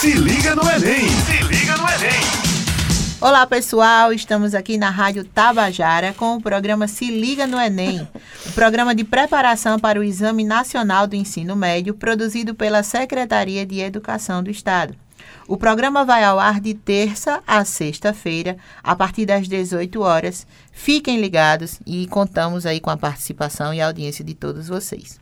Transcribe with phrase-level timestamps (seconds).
[0.00, 1.08] Se liga no Enem!
[1.08, 2.20] Se liga no Enem!
[3.20, 8.08] Olá pessoal, estamos aqui na Rádio Tabajara com o programa Se Liga no Enem,
[8.46, 13.80] o programa de preparação para o Exame Nacional do Ensino Médio produzido pela Secretaria de
[13.80, 14.94] Educação do Estado.
[15.48, 20.46] O programa vai ao ar de terça a sexta-feira, a partir das 18 horas.
[20.70, 25.18] Fiquem ligados e contamos aí com a participação e audiência de todos vocês.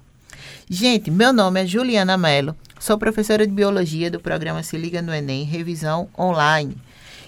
[0.68, 5.12] Gente, meu nome é Juliana Mello, sou professora de Biologia do programa Se Liga no
[5.12, 6.76] Enem, revisão online.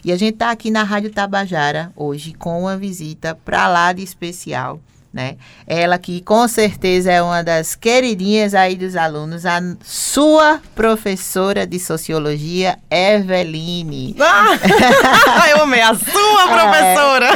[0.05, 4.03] E a gente está aqui na Rádio Tabajara hoje com uma visita para lá de
[4.03, 4.81] especial,
[5.13, 5.37] né?
[5.67, 11.81] Ela que com certeza é uma das queridinhas aí dos alunos, a sua professora de
[11.81, 14.15] sociologia, Eveline.
[14.21, 17.29] Ah, eu amei a sua professora.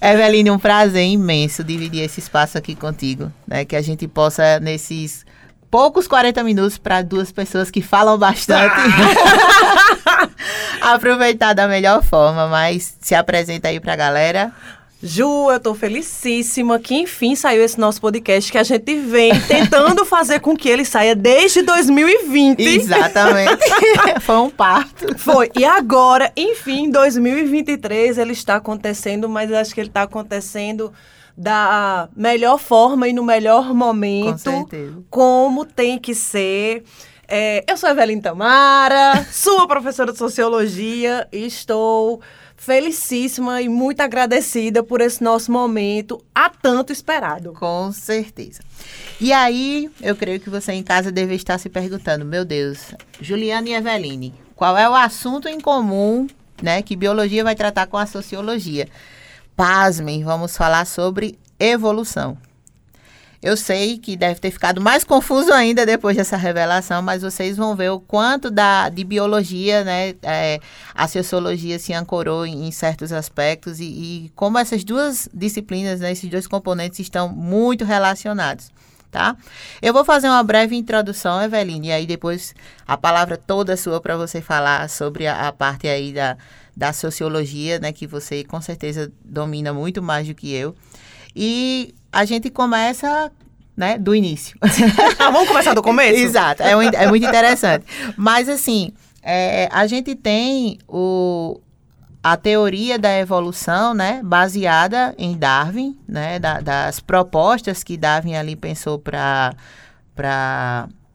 [0.00, 0.12] É.
[0.12, 3.64] Eveline, um prazer imenso dividir esse espaço aqui contigo, né?
[3.64, 5.25] Que a gente possa nesses
[5.76, 8.74] poucos 40 minutos para duas pessoas que falam bastante.
[10.80, 14.54] Aproveitar da melhor forma, mas se apresenta aí para a galera.
[15.02, 20.02] Ju, eu tô felicíssima que enfim saiu esse nosso podcast que a gente vem tentando
[20.08, 22.58] fazer com que ele saia desde 2020.
[22.58, 23.60] Exatamente.
[24.22, 25.18] Foi um parto.
[25.18, 25.50] Foi.
[25.54, 30.90] E agora, enfim, 2023 ele está acontecendo, mas acho que ele está acontecendo
[31.36, 34.44] da melhor forma e no melhor momento.
[34.44, 35.02] Com certeza.
[35.10, 36.84] Como tem que ser.
[37.28, 42.20] É, eu sou a Evelyn Tamara, sua professora de sociologia, e estou
[42.56, 47.52] felicíssima e muito agradecida por esse nosso momento há tanto esperado.
[47.52, 48.62] Com certeza.
[49.20, 53.68] E aí, eu creio que você em casa deve estar se perguntando, meu Deus, Juliana
[53.68, 56.26] e Eveline, qual é o assunto em comum,
[56.62, 58.88] né, que biologia vai tratar com a sociologia?
[59.56, 62.36] Pasmem, vamos falar sobre evolução.
[63.42, 67.76] Eu sei que deve ter ficado mais confuso ainda depois dessa revelação, mas vocês vão
[67.76, 70.60] ver o quanto da, de biologia, né, é,
[70.94, 76.12] a sociologia se ancorou em, em certos aspectos e, e, como essas duas disciplinas, né,
[76.12, 78.70] esses dois componentes estão muito relacionados.
[79.10, 79.36] Tá?
[79.80, 82.54] Eu vou fazer uma breve introdução, Eveline, e aí depois
[82.86, 86.36] a palavra toda sua para você falar sobre a, a parte aí da,
[86.76, 90.74] da sociologia, né, que você com certeza domina muito mais do que eu.
[91.34, 93.32] E a gente começa
[93.76, 94.58] né, do início.
[95.18, 96.18] Ah, vamos começar do começo?
[96.18, 97.84] Exato, é, muito, é muito interessante.
[98.16, 98.92] Mas, assim,
[99.22, 101.60] é, a gente tem o,
[102.22, 108.56] a teoria da evolução, né, baseada em Darwin, né, da, das propostas que Darwin ali
[108.56, 109.54] pensou para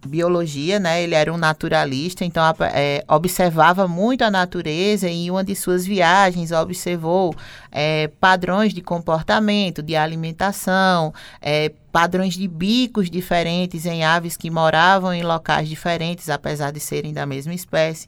[0.08, 1.04] biologia, né?
[1.04, 5.86] Ele era um naturalista, então é, observava muito a natureza e em uma de suas
[5.86, 7.36] viagens observou
[7.72, 15.14] é, padrões de comportamento, de alimentação, é, padrões de bicos diferentes em aves que moravam
[15.14, 18.08] em locais diferentes, apesar de serem da mesma espécie.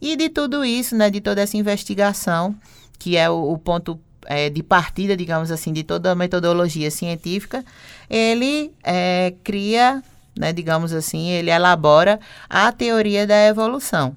[0.00, 1.10] E de tudo isso, né?
[1.10, 2.54] De toda essa investigação,
[2.98, 7.64] que é o, o ponto é, de partida, digamos assim, de toda a metodologia científica,
[8.08, 10.02] ele é, cria
[10.38, 12.18] né, digamos assim, ele elabora
[12.48, 14.14] a teoria da evolução.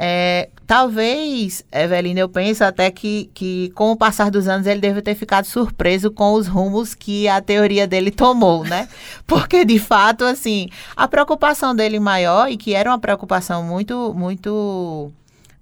[0.00, 5.02] É, talvez, Evelina, eu penso até que, que com o passar dos anos ele deve
[5.02, 8.88] ter ficado surpreso com os rumos que a teoria dele tomou, né?
[9.26, 15.12] Porque, de fato, assim, a preocupação dele maior, e que era uma preocupação muito, muito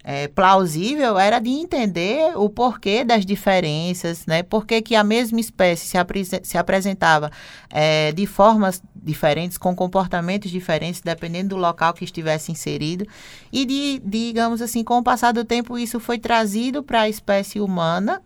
[0.05, 4.43] é, plausível era de entender o porquê das diferenças, né?
[4.43, 7.33] Por que, que a mesma espécie se, apre se apresentava
[7.69, 13.07] é, de formas diferentes, com comportamentos diferentes, dependendo do local que estivesse inserido.
[13.53, 17.61] E, de, digamos assim, com o passar do tempo, isso foi trazido para a espécie
[17.61, 18.21] humana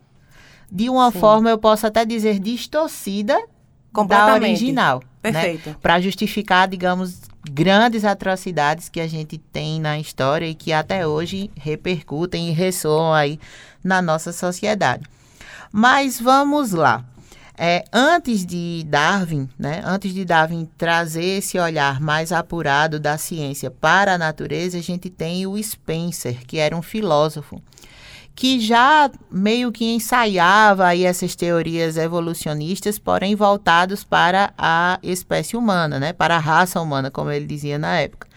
[0.71, 1.19] de uma Sim.
[1.19, 3.37] forma, eu posso até dizer, distorcida
[4.07, 5.01] da original.
[5.23, 5.31] Né?
[5.31, 5.69] Perfeito.
[5.69, 5.75] Né?
[5.79, 11.51] Para justificar, digamos, grandes atrocidades que a gente tem na história e que até hoje
[11.55, 13.39] repercutem e ressoam aí
[13.83, 15.03] na nossa sociedade.
[15.71, 17.05] Mas vamos lá.
[17.63, 23.69] É, antes de Darwin, né, antes de Darwin trazer esse olhar mais apurado da ciência
[23.69, 27.61] para a natureza, a gente tem o Spencer, que era um filósofo
[28.33, 35.99] que já meio que ensaiava aí essas teorias evolucionistas, porém voltados para a espécie humana,
[35.99, 36.13] né?
[36.13, 38.27] Para a raça humana, como ele dizia na época.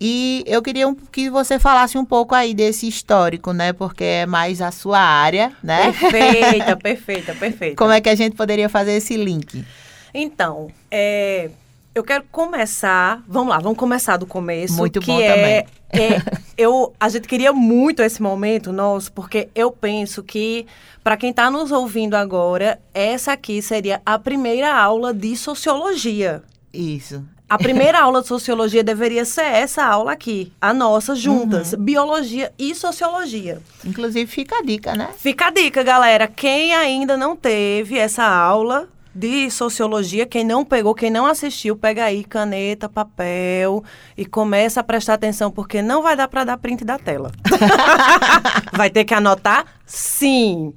[0.00, 3.72] E eu queria que você falasse um pouco aí desse histórico, né?
[3.72, 5.92] Porque é mais a sua área, né?
[5.92, 7.76] Perfeita, perfeita, perfeita.
[7.76, 9.64] Como é que a gente poderia fazer esse link?
[10.12, 11.50] Então, é,
[11.94, 13.22] eu quero começar.
[13.26, 14.74] Vamos lá, vamos começar do começo.
[14.74, 15.66] Muito que bom é, também.
[15.90, 16.22] É,
[16.58, 20.66] eu, a gente queria muito esse momento nosso, porque eu penso que,
[21.02, 26.42] para quem está nos ouvindo agora, essa aqui seria a primeira aula de sociologia.
[26.70, 27.24] Isso.
[27.48, 31.72] A primeira aula de sociologia deveria ser essa aula aqui, a nossa, juntas.
[31.72, 31.84] Uhum.
[31.84, 33.60] Biologia e sociologia.
[33.84, 35.10] Inclusive, fica a dica, né?
[35.16, 36.26] Fica a dica, galera.
[36.26, 42.04] Quem ainda não teve essa aula de sociologia, quem não pegou, quem não assistiu, pega
[42.04, 43.82] aí caneta, papel
[44.14, 47.32] e começa a prestar atenção, porque não vai dar para dar print da tela.
[48.76, 49.64] vai ter que anotar?
[49.86, 50.74] Sim.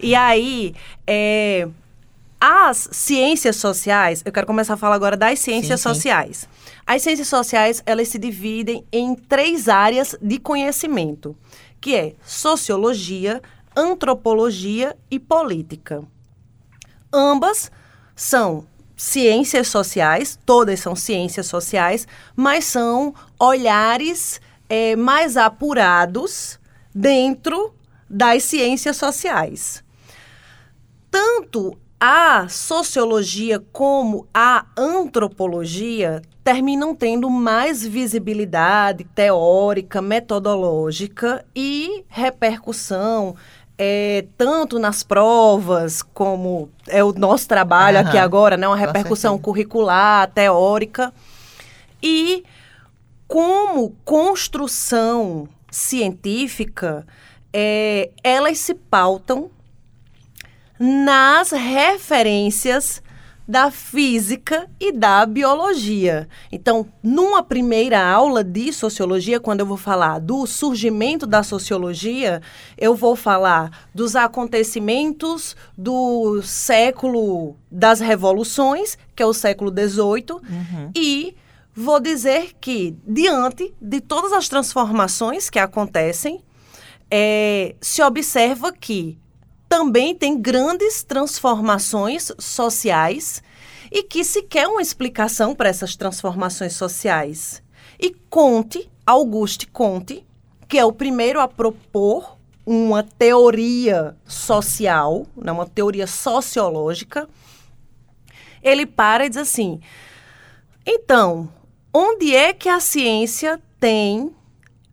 [0.00, 0.74] E aí,
[1.06, 1.68] é,
[2.44, 5.94] as ciências sociais, eu quero começar a falar agora das ciências Sim, sim.
[5.94, 6.48] sociais.
[6.84, 11.36] As ciências sociais, elas se dividem em três áreas de conhecimento,
[11.80, 13.40] que é sociologia,
[13.76, 16.02] antropologia e política.
[17.12, 17.70] Ambas
[18.16, 18.66] são
[18.96, 26.58] ciências sociais, todas são ciências sociais, mas são olhares eh, mais apurados
[26.92, 27.72] dentro
[28.10, 29.84] das ciências sociais.
[31.08, 43.36] Tanto a sociologia como a antropologia terminam tendo mais visibilidade teórica, metodológica e repercussão
[43.78, 48.66] é, tanto nas provas, como é o nosso trabalho Aham, aqui agora, né?
[48.66, 51.14] Uma repercussão curricular, teórica.
[52.02, 52.42] E
[53.28, 57.06] como construção científica,
[57.52, 59.52] é, elas se pautam
[60.84, 63.00] nas referências
[63.46, 66.28] da física e da biologia.
[66.50, 72.42] Então, numa primeira aula de sociologia, quando eu vou falar do surgimento da sociologia,
[72.76, 80.40] eu vou falar dos acontecimentos do século das revoluções, que é o século XVIII,
[80.96, 81.36] e
[81.72, 86.42] vou dizer que, diante de todas as transformações que acontecem,
[87.08, 89.21] é, se observa que
[89.72, 93.42] também tem grandes transformações sociais
[93.90, 97.62] e que se quer uma explicação para essas transformações sociais.
[97.98, 100.26] E Conte, Auguste Conte,
[100.68, 102.36] que é o primeiro a propor
[102.66, 107.26] uma teoria social, né, uma teoria sociológica,
[108.62, 109.80] ele para e diz assim:
[110.84, 111.48] então,
[111.94, 114.36] onde é que a ciência tem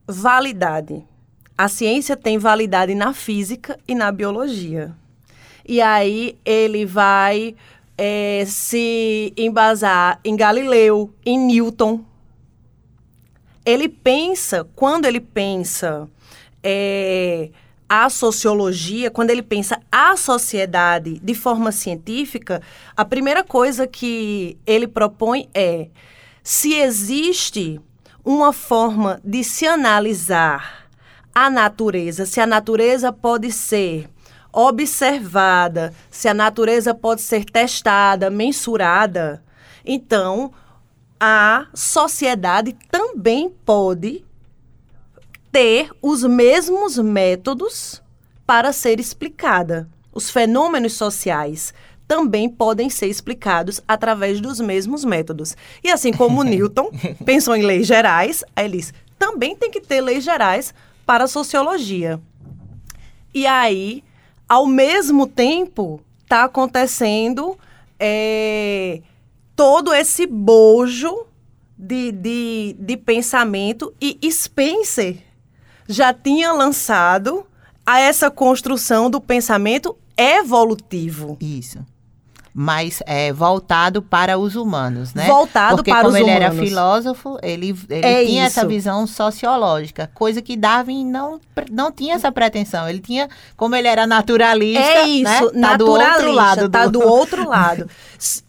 [0.08, 1.06] validade?
[1.60, 4.96] A ciência tem validade na física e na biologia.
[5.68, 7.54] E aí ele vai
[7.98, 12.00] eh, se embasar em Galileu, em Newton.
[13.66, 16.10] Ele pensa, quando ele pensa
[16.64, 17.50] eh,
[17.90, 22.62] a sociologia, quando ele pensa a sociedade de forma científica,
[22.96, 25.90] a primeira coisa que ele propõe é
[26.42, 27.82] se existe
[28.24, 30.80] uma forma de se analisar
[31.34, 34.10] a natureza, se a natureza pode ser
[34.52, 39.44] observada, se a natureza pode ser testada, mensurada,
[39.86, 40.52] então
[41.20, 44.26] a sociedade também pode
[45.52, 48.02] ter os mesmos métodos
[48.46, 49.90] para ser explicada.
[50.14, 51.74] Os fenômenos sociais
[52.08, 55.56] também podem ser explicados através dos mesmos métodos.
[55.84, 56.90] E assim como Newton
[57.24, 60.74] pensou em leis gerais, aí ele diz, também tem que ter leis gerais
[61.10, 62.22] para a sociologia.
[63.34, 64.04] E aí,
[64.48, 67.58] ao mesmo tempo, está acontecendo
[68.00, 69.02] é,
[69.56, 71.26] todo esse bojo
[71.76, 75.18] de, de, de pensamento e Spencer
[75.88, 77.44] já tinha lançado
[77.84, 81.40] a essa construção do pensamento evolutivo.
[81.42, 81.84] Isso.
[82.62, 85.26] Mas é voltado para os humanos, né?
[85.28, 86.68] Voltado Porque para como os ele era humanos.
[86.68, 88.68] filósofo, ele, ele É tinha essa isso.
[88.68, 91.40] visão sociológica, coisa que Darwin não,
[91.72, 92.90] não tinha essa pretensão.
[92.90, 95.24] Ele tinha, como ele era naturalista, É isso,
[95.54, 95.62] né?
[95.70, 96.70] Tá do outro naturalista, lado.
[96.70, 97.90] tá do- do outro lado.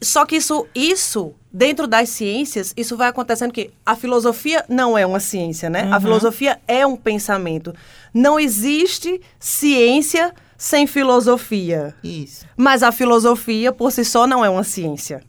[0.03, 5.07] Só que isso, isso, dentro das ciências, isso vai acontecendo que a filosofia não é
[5.07, 5.89] uma ciência, né?
[5.89, 6.01] A Uhum.
[6.01, 7.73] filosofia é um pensamento.
[8.13, 11.95] Não existe ciência sem filosofia.
[12.05, 12.45] Isso.
[12.55, 15.23] Mas a filosofia, por si só, não é uma ciência.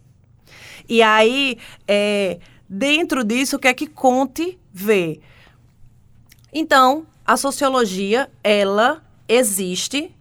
[0.90, 1.58] E aí,
[1.88, 5.22] é, dentro disso, o que é que Conte vê?
[6.52, 10.14] Então, a sociologia, ela existe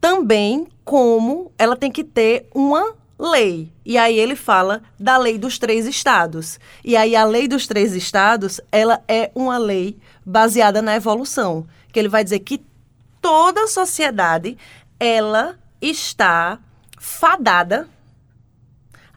[0.00, 3.72] também como ela tem que ter uma lei.
[3.84, 6.60] E aí ele fala da lei dos três estados.
[6.84, 11.98] E aí a lei dos três estados, ela é uma lei baseada na evolução, que
[11.98, 12.69] ele vai dizer que
[13.20, 14.56] toda a sociedade
[14.98, 16.58] ela está
[16.98, 17.88] fadada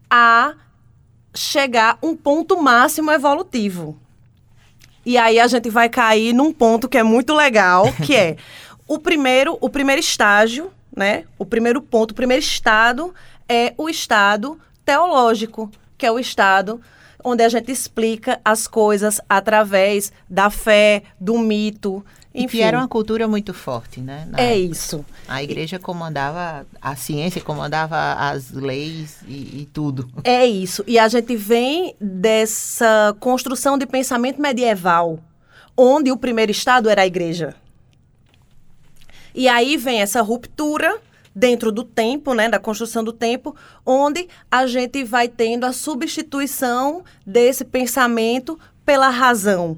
[0.09, 0.53] a
[1.35, 3.99] chegar um ponto máximo evolutivo.
[5.05, 8.37] E aí a gente vai cair num ponto que é muito legal, que é
[8.87, 11.25] o primeiro, o primeiro estágio, né?
[11.37, 13.13] O primeiro ponto, o primeiro estado
[13.49, 16.79] é o estado teológico, que é o estado
[17.23, 22.03] onde a gente explica as coisas através da fé, do mito,
[22.33, 22.45] enfim.
[22.45, 24.27] E que era uma cultura muito forte, né?
[24.35, 24.71] é época.
[24.71, 25.05] isso.
[25.27, 30.09] A igreja comandava a ciência, comandava as leis e, e, tudo.
[30.23, 30.83] É isso.
[30.87, 35.19] E a gente vem dessa construção de pensamento medieval,
[35.77, 37.55] onde o primeiro estado era a igreja.
[39.35, 40.99] E aí vem essa ruptura
[41.35, 47.03] dentro do tempo, né, da construção do tempo, onde a gente vai tendo a substituição
[47.25, 49.77] desse pensamento pela razão,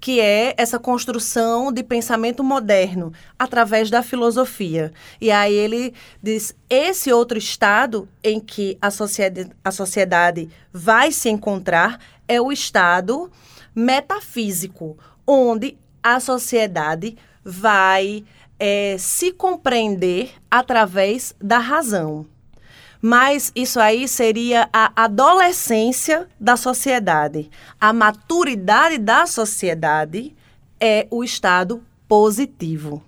[0.00, 4.92] que é essa construção de pensamento moderno através da filosofia.
[5.20, 11.28] E aí ele diz: esse outro estado em que a sociedade, a sociedade vai se
[11.28, 13.30] encontrar é o estado
[13.74, 18.24] metafísico, onde a sociedade vai
[18.58, 22.26] é, se compreender através da razão.
[23.00, 27.48] Mas isso aí seria a adolescência da sociedade.
[27.80, 30.34] A maturidade da sociedade
[30.80, 33.02] é o estado positivo.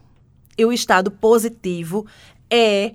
[0.57, 2.07] E o estado positivo
[2.49, 2.93] é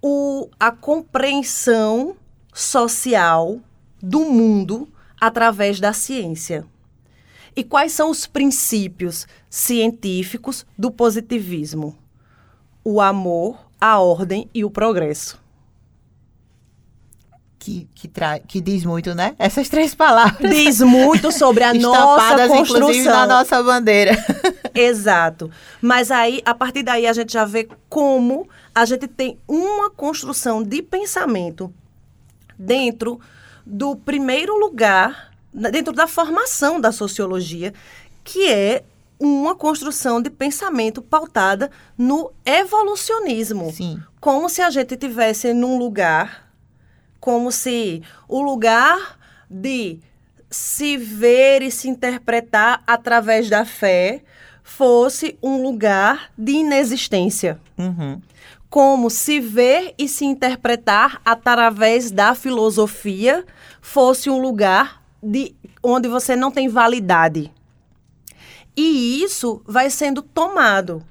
[0.00, 2.16] o, a compreensão
[2.54, 3.60] social
[4.00, 4.88] do mundo
[5.20, 6.64] através da ciência.
[7.58, 11.98] E quais são os princípios científicos do positivismo?
[12.84, 15.42] O amor, a ordem e o progresso.
[17.58, 18.38] Que, que, tra...
[18.38, 19.34] que diz muito, né?
[19.40, 20.54] Essas três palavras.
[20.54, 23.12] Diz muito sobre a nossa construção.
[23.12, 24.12] na nossa bandeira.
[24.72, 25.50] Exato.
[25.82, 30.62] Mas aí, a partir daí, a gente já vê como a gente tem uma construção
[30.62, 31.74] de pensamento
[32.56, 33.18] dentro
[33.66, 37.72] do primeiro lugar dentro da formação da sociologia,
[38.22, 38.84] que é
[39.18, 43.72] uma construção de pensamento pautada no evolucionismo.
[43.72, 44.00] Sim.
[44.20, 46.48] Como se a gente tivesse num lugar,
[47.18, 49.18] como se o lugar
[49.50, 49.98] de
[50.50, 54.22] se ver e se interpretar através da fé
[54.62, 57.60] fosse um lugar de inexistência.
[57.76, 58.20] Uhum.
[58.70, 63.44] Como se ver e se interpretar através da filosofia
[63.80, 67.52] fosse um lugar de onde você não tem validade.
[68.76, 71.04] E isso vai sendo tomado.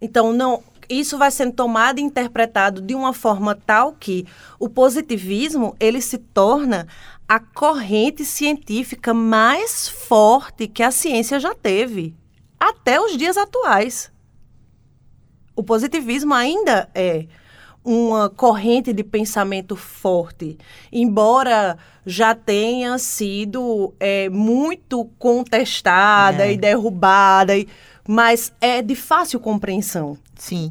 [0.00, 4.26] Então, não, isso vai sendo tomado e interpretado de uma forma tal que
[4.58, 6.86] o positivismo ele se torna
[7.26, 12.14] a corrente científica mais forte que a ciência já teve
[12.60, 14.12] até os dias atuais.
[15.56, 17.26] O positivismo ainda é
[17.84, 20.56] uma corrente de pensamento forte,
[20.92, 26.52] embora já tenha sido é, muito contestada é.
[26.52, 27.68] e derrubada, e,
[28.06, 30.16] mas é de fácil compreensão.
[30.36, 30.70] Sim.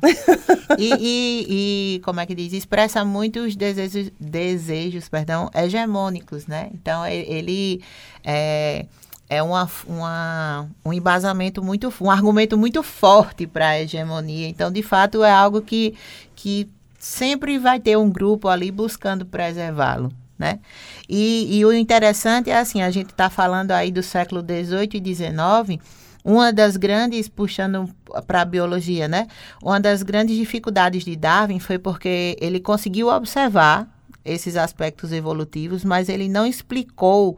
[0.77, 2.51] e, e, e, como é que diz?
[2.51, 6.69] Expressa muito os desejos, desejos perdão, hegemônicos, né?
[6.73, 7.81] Então, ele
[8.21, 8.85] é,
[9.29, 14.49] é uma, uma, um embasamento muito, um argumento muito forte para a hegemonia.
[14.49, 15.95] Então, de fato, é algo que,
[16.35, 16.69] que
[17.01, 20.13] sempre vai ter um grupo ali buscando preservá-lo.
[20.37, 20.59] Né?
[21.09, 25.15] E, e, o interessante é assim, a gente está falando aí do século XVIII e
[25.15, 25.83] XIX,
[26.23, 27.89] uma das grandes, puxando
[28.25, 29.27] para a biologia, né?
[29.61, 33.87] Uma das grandes dificuldades de Darwin foi porque ele conseguiu observar
[34.23, 37.37] esses aspectos evolutivos, mas ele não explicou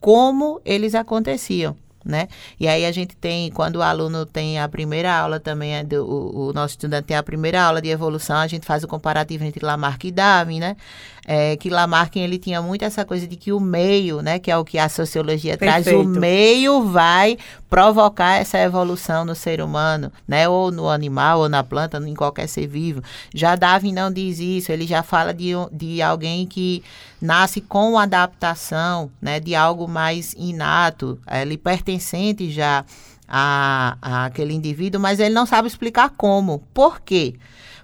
[0.00, 2.28] como eles aconteciam né?
[2.58, 6.04] E aí a gente tem, quando o aluno tem a primeira aula também, é do,
[6.04, 9.44] o, o, nosso estudante tem a primeira aula de evolução, a gente faz o comparativo
[9.44, 10.76] entre Lamarck e Darwin, né?
[11.26, 14.58] É, que Lamarck ele tinha muito essa coisa de que o meio, né, que é
[14.58, 15.84] o que a sociologia Perfeito.
[15.84, 17.38] traz, o meio vai
[17.70, 22.46] provocar essa evolução no ser humano, né, ou no animal, ou na planta, em qualquer
[22.46, 23.02] ser vivo.
[23.34, 26.84] Já Darwin não diz isso, ele já fala de, de alguém que
[27.20, 32.84] nasce com adaptação, né, de algo mais inato, ele pertencente já
[33.26, 36.60] a, a aquele indivíduo, mas ele não sabe explicar como.
[36.72, 37.34] Por quê?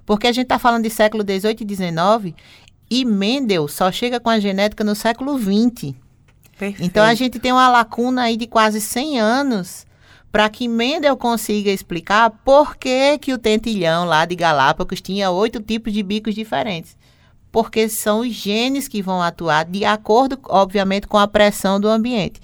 [0.04, 2.34] Porque a gente está falando de século XVIII e XIX
[2.90, 5.94] e Mendel só chega com a genética no século XX.
[6.58, 6.82] Perfeito.
[6.82, 9.86] Então a gente tem uma lacuna aí de quase 100 anos
[10.32, 15.60] para que Mendel consiga explicar por que, que o tentilhão lá de Galápagos tinha oito
[15.60, 16.96] tipos de bicos diferentes
[17.52, 22.40] porque são os genes que vão atuar de acordo, obviamente, com a pressão do ambiente.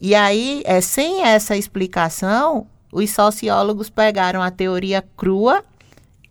[0.00, 5.64] E aí, é, sem essa explicação, os sociólogos pegaram a teoria crua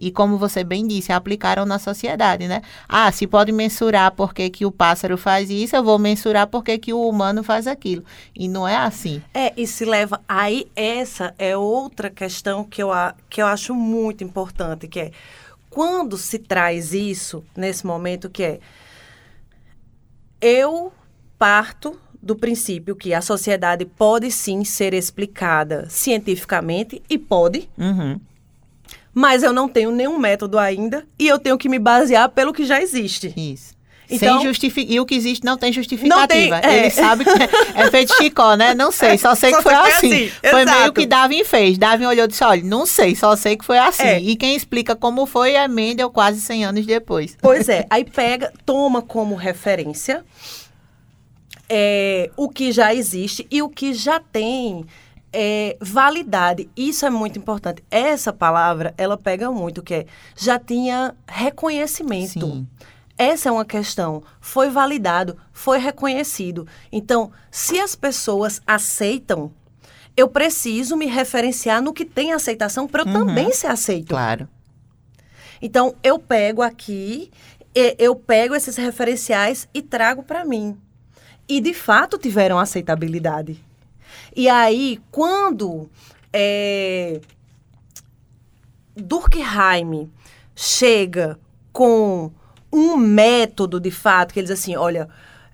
[0.02, 2.64] e, como você bem disse, aplicaram na sociedade, né?
[2.90, 6.92] Ah, se pode mensurar porque que o pássaro faz isso, eu vou mensurar porque que
[6.92, 8.04] o humano faz aquilo.
[8.36, 9.22] E não é assim.
[9.34, 10.20] É, e se leva...
[10.28, 12.90] Aí, essa é outra questão que eu,
[13.30, 15.12] que eu acho muito importante, que é
[15.70, 18.60] quando se traz isso, nesse momento, que é
[20.42, 20.92] eu
[21.38, 28.20] parto do princípio que a sociedade pode sim ser explicada cientificamente e pode, Uhum.
[29.14, 32.66] Mas eu não tenho nenhum método ainda e eu tenho que me basear pelo que
[32.66, 33.34] já existe.
[33.36, 33.80] Isso.
[34.14, 34.86] Então- Sem justifi...
[34.90, 36.20] E o que existe não tem justificativa.
[36.20, 36.80] Não tem, é.
[36.80, 37.32] Ele sabe que
[37.80, 38.74] é feito Chicó, né?
[38.74, 39.90] Não sei, só sei Só que foi assim.
[40.10, 40.94] foi assim, Foi meio exato.
[40.94, 41.78] que Darwin fez.
[41.78, 44.04] Darwin olhou e disse, olha, não sei, só sei que foi assim.
[44.04, 44.20] É.
[44.20, 47.38] E quem explica como foi é Mendel quase 100 anos depois.
[47.42, 50.26] Pois é, aí pega, toma como referência
[51.70, 54.86] é, o que já existe e o que já tem
[55.34, 56.70] é, validade.
[56.76, 57.84] Isso é muito importante.
[57.90, 62.40] Essa palavra, ela pega muito, que é, já tinha reconhecimento.
[62.48, 62.68] Sim.
[63.18, 64.24] Essa é uma questão.
[64.40, 66.68] Foi validado, foi reconhecido.
[66.92, 69.52] Então, se as pessoas aceitam,
[70.18, 73.14] eu preciso me referenciar no que tem aceitação para eu Uhum.
[73.14, 74.10] também ser aceito.
[74.10, 74.48] Claro.
[75.62, 77.32] Então, eu pego aqui,
[77.76, 80.76] e- eu pego esses referenciais e trago para mim.
[81.48, 83.64] E, de fato, tiveram aceitabilidade.
[84.36, 85.90] E aí, quando
[86.34, 87.20] é,
[88.96, 90.12] Durkheim
[90.56, 91.40] chega
[91.72, 92.32] com
[92.72, 95.10] um método, de fato, que ele diz assim, olha,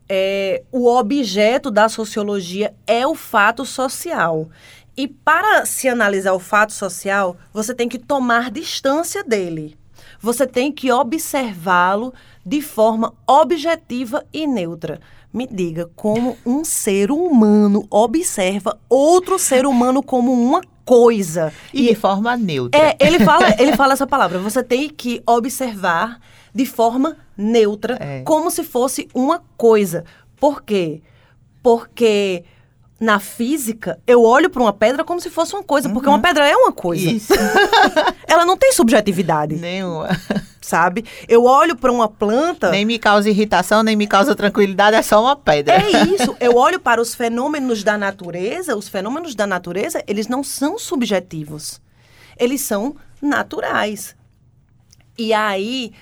[0.07, 4.49] é, o objeto da sociologia é o fato social.
[4.95, 9.77] E para se analisar o fato social, você tem que tomar distância dele.
[10.19, 12.13] Você tem que observá-lo
[12.45, 14.99] de forma objetiva e neutra.
[15.37, 21.53] Me diga como um ser humano observa outro ser humano como uma coisa.
[21.71, 22.81] E, de forma neutra.
[22.81, 24.39] É, ele fala, ele fala essa palavra.
[24.39, 26.19] Você tem que observar
[26.55, 28.23] de forma neutra, É.
[28.23, 30.05] como se fosse uma coisa.
[30.39, 31.03] Por quê?
[31.61, 32.43] Porque
[32.99, 36.47] na física, eu olho para uma pedra como se fosse uma coisa, porque uma pedra
[36.47, 37.07] é uma coisa.
[37.09, 37.15] Uhum.
[37.15, 37.33] Isso.
[38.27, 40.09] Ela não tem subjetividade, Nenhuma.
[40.59, 41.05] sabe?
[41.27, 42.71] Eu olho para uma planta.
[42.71, 45.75] Nem me causa irritação, nem me causa tranquilidade, é só uma pedra.
[45.75, 46.35] É isso.
[46.39, 48.75] Eu olho para os fenômenos da natureza.
[48.75, 51.79] Os fenômenos da natureza, eles não são subjetivos.
[52.37, 54.15] Eles são naturais.
[55.17, 55.93] E aí,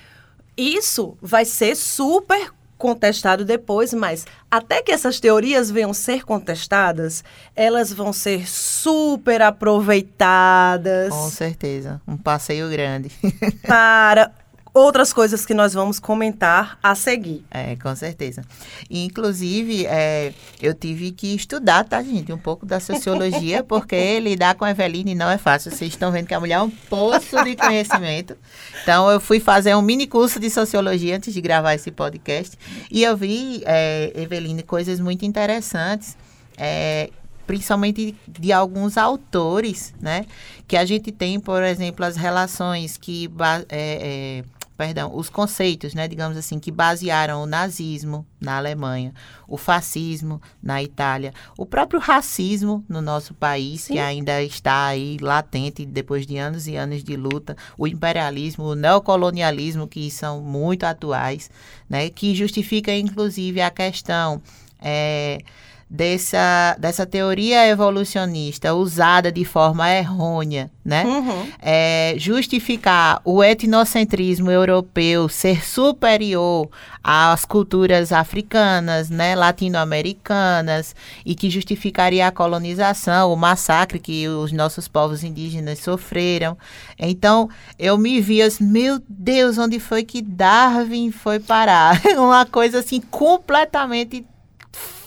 [0.56, 7.92] isso vai ser super contestado depois, mas até que essas teorias venham ser contestadas, elas
[7.92, 12.00] vão ser super aproveitadas Com certeza.
[12.06, 13.10] Um passeio grande.
[13.66, 14.30] para
[14.76, 17.42] outras coisas que nós vamos comentar a seguir.
[17.50, 18.42] É, com certeza.
[18.90, 22.30] E, inclusive, é, eu tive que estudar, tá, gente?
[22.30, 25.70] Um pouco da sociologia, porque lidar com a Eveline não é fácil.
[25.70, 28.36] Vocês estão vendo que a mulher é um poço de conhecimento.
[28.82, 32.56] Então, eu fui fazer um mini curso de sociologia antes de gravar esse podcast.
[32.90, 36.16] E eu vi, é, Eveline, coisas muito interessantes.
[36.58, 37.10] é,
[37.46, 40.26] principalmente de alguns autores, né?
[40.66, 43.30] Que a gente tem, por exemplo, as relações que
[43.68, 44.44] é, é,
[44.76, 49.14] perdão, os conceitos, né, digamos assim, que basearam o nazismo na Alemanha,
[49.48, 53.94] o fascismo na Itália, o próprio racismo no nosso país, Sim.
[53.94, 58.74] que ainda está aí latente depois de anos e anos de luta, o imperialismo, o
[58.74, 61.50] neocolonialismo, que são muito atuais,
[61.88, 64.42] né, que justifica inclusive a questão
[64.80, 65.38] é,
[65.88, 71.04] dessa, dessa teoria evolucionista usada de forma errônea, né?
[71.04, 71.48] Uhum.
[71.60, 76.68] é, justificar o etnocentrismo europeu ser superior
[77.02, 80.94] às culturas africanas, né, latino-americanas,
[81.24, 86.58] e que justificaria a colonização, o massacre que os nossos povos indígenas sofreram.
[86.98, 92.00] Então, eu me vi assim, meu Deus, onde foi que Darwin foi parar?
[92.18, 94.24] Uma coisa assim completamente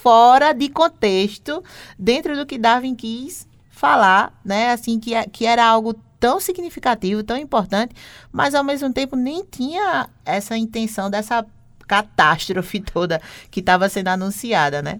[0.02, 1.64] fora de contexto,
[1.98, 4.72] dentro do que Darwin quis falar, né?
[4.72, 7.96] Assim, que, que era algo tão significativo, tão importante,
[8.32, 11.46] mas ao mesmo tempo nem tinha essa intenção dessa
[11.88, 15.00] catástrofe toda que estava sendo anunciada, né?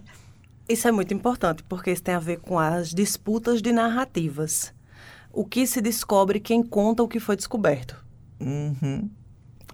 [0.68, 4.72] Isso é muito importante, porque isso tem a ver com as disputas de narrativas.
[5.32, 7.96] O que se descobre quem conta o que foi descoberto.
[8.40, 9.10] Uhum.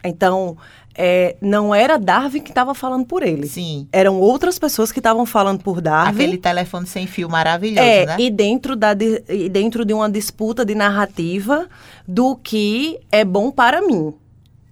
[0.05, 0.57] Então,
[0.99, 3.47] é, não era Darwin que estava falando por ele.
[3.47, 3.87] Sim.
[3.93, 6.11] Eram outras pessoas que estavam falando por Darwin.
[6.11, 8.17] Aquele telefone sem fio maravilhoso, é, né?
[8.19, 11.69] e dentro, da, di- e dentro de uma disputa de narrativa
[12.09, 14.15] do que é bom para mim.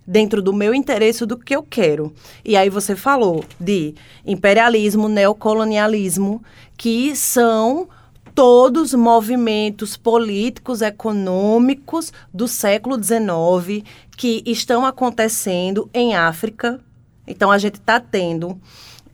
[0.07, 2.13] Dentro do meu interesse, do que eu quero.
[2.45, 3.95] E aí você falou de
[4.27, 6.43] imperialismo, neocolonialismo,
[6.77, 7.89] que são
[8.35, 16.81] todos movimentos políticos, econômicos do século XIX que estão acontecendo em África.
[17.27, 18.61] Então a gente está tendo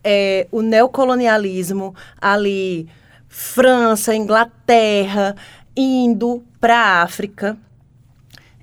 [0.02, 2.88] é, o neocolonialismo ali,
[3.28, 5.36] França, Inglaterra,
[5.76, 7.56] indo para a África.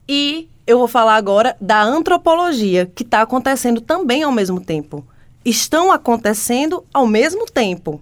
[0.07, 5.05] E eu vou falar agora da antropologia, que está acontecendo também ao mesmo tempo.
[5.43, 8.01] Estão acontecendo ao mesmo tempo.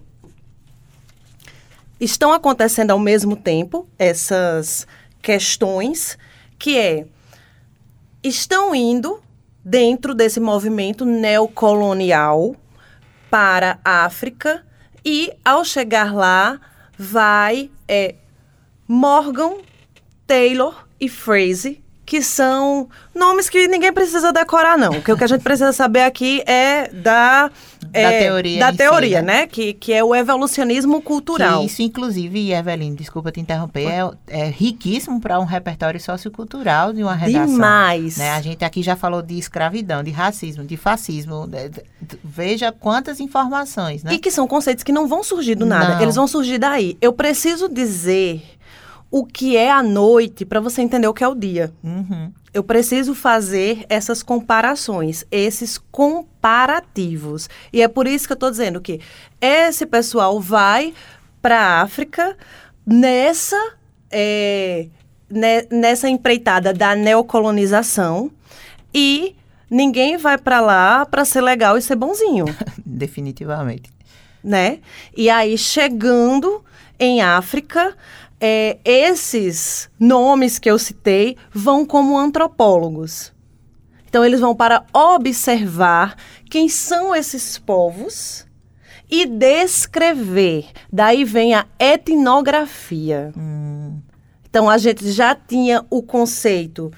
[1.98, 4.86] estão acontecendo ao mesmo tempo essas
[5.22, 6.18] questões,
[6.58, 7.06] que é
[8.28, 9.22] estão indo
[9.64, 12.56] dentro desse movimento neocolonial
[13.30, 14.64] para a África
[15.04, 16.60] e ao chegar lá
[16.98, 18.14] vai é,
[18.88, 19.58] Morgan,
[20.26, 25.00] Taylor e Fraser que são nomes que ninguém precisa decorar, não.
[25.00, 27.50] Que o que a gente precisa saber aqui é da,
[27.90, 29.40] Da é, teoria Da em si, teoria, né?
[29.40, 29.46] né?
[29.48, 31.60] Que, que é o evolucionismo cultural.
[31.60, 37.02] Que isso, inclusive, Evelyn, desculpa te interromper, é, é riquíssimo para um repertório sociocultural de
[37.02, 37.46] uma redação.
[37.46, 38.16] Demais.
[38.18, 38.30] Né?
[38.30, 41.46] A gente aqui já falou de escravidão, de racismo, de fascismo.
[41.48, 41.82] de- de-
[42.22, 44.14] veja quantas informações, né?
[44.14, 46.02] E que são conceitos que não vão surgir do nada, Não.
[46.02, 46.96] eles vão surgir daí.
[47.00, 48.42] Eu preciso dizer
[49.18, 51.72] o que é a noite para você entender o que é o dia.
[51.82, 52.30] Uhum.
[52.52, 57.48] Eu preciso fazer essas comparações, esses comparativos.
[57.72, 59.00] E é por isso que eu estou dizendo que
[59.40, 60.92] esse pessoal vai
[61.40, 62.36] para a África
[62.84, 63.56] nessa,
[64.10, 64.88] é,
[65.30, 68.30] ne- nessa empreitada da neocolonização
[68.92, 69.34] e
[69.70, 72.44] ninguém vai para lá para ser legal e ser bonzinho
[72.84, 73.90] Definitivamente.
[74.42, 74.78] né?
[75.16, 76.64] E aí, chegando
[76.98, 77.94] em África,
[78.40, 83.32] é, esses nomes que eu citei vão como antropólogos.
[84.08, 86.16] Então, eles vão para observar
[86.50, 88.46] quem são esses povos
[89.10, 90.66] e descrever.
[90.92, 93.32] Daí vem a etnografia.
[93.36, 94.00] Hum,
[94.48, 96.90] Então, a gente já tinha o conceito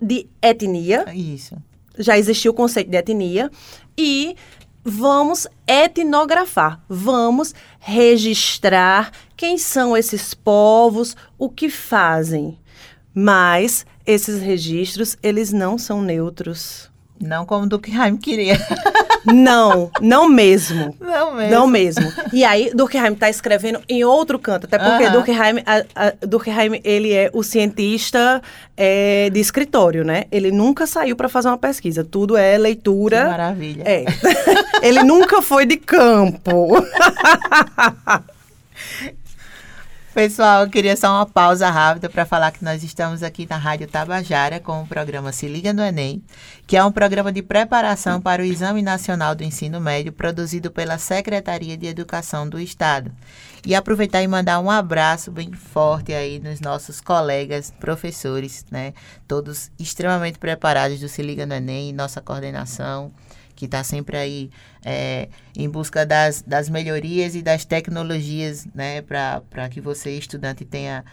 [0.00, 1.56] de etnia, isso.
[1.98, 3.50] já existia o conceito de etnia
[3.98, 4.36] e
[4.84, 12.58] vamos etnografar, vamos registrar quem são esses povos, o que fazem.
[13.14, 16.90] Mas esses registros, eles não são neutros.
[17.18, 18.58] Não como Durkheim queria.
[19.26, 20.96] Não, não mesmo.
[21.00, 21.50] Não mesmo.
[21.54, 22.10] Não mesmo.
[22.32, 25.12] E aí, Durkheim está escrevendo em outro canto, até porque Aham.
[25.12, 28.40] Durkheim, a- a- Durkheim, ele é o cientista
[28.74, 30.24] é, de escritório, né?
[30.32, 33.28] Ele nunca saiu para fazer uma pesquisa, tudo é Que leitura.
[33.28, 33.84] maravilha.
[33.86, 34.04] É.
[34.82, 36.68] ele nunca foi de campo.
[40.12, 43.86] Pessoal, eu queria só uma pausa rápida para falar que nós estamos aqui na Rádio
[43.86, 46.20] Tabajara com o programa Se Liga no Enem,
[46.66, 50.98] que é um programa de preparação para o Exame Nacional do Ensino Médio produzido pela
[50.98, 53.12] Secretaria de Educação do Estado.
[53.64, 58.94] E aproveitar e mandar um abraço bem forte aí nos nossos colegas, professores, né?
[59.28, 63.12] Todos extremamente preparados do Se Liga no Enem, nossa coordenação
[63.60, 64.50] que está sempre aí
[64.82, 71.04] é, em busca das, das melhorias e das tecnologias, né, para que você, estudante, tenha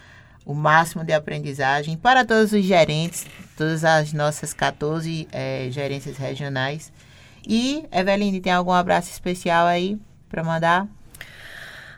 [0.46, 1.94] o máximo de aprendizagem.
[1.98, 6.90] Para todos os gerentes, todas as nossas 14 é, gerências regionais.
[7.46, 9.98] E, Eveline, tem algum abraço especial aí
[10.30, 10.88] para mandar?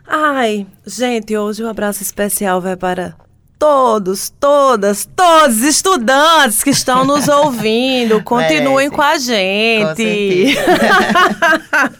[0.05, 3.15] Ai, gente, hoje o abraço especial vai para
[3.61, 8.23] todos, todas, todos os estudantes que estão nos ouvindo.
[8.23, 10.55] Continuem com a Com gente.
[10.55, 10.63] certeza.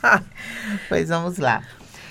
[0.90, 1.62] pois vamos lá.